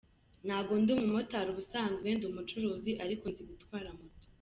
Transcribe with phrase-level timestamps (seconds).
[0.45, 4.25] Ntago ndi umumotari, ubusanzwe ndi umucuruzi ariko nzi gutwara moto”.